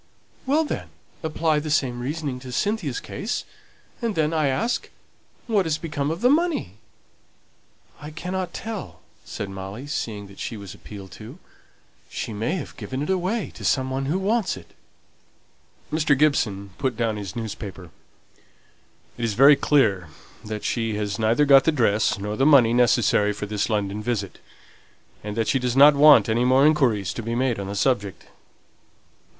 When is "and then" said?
4.01-4.33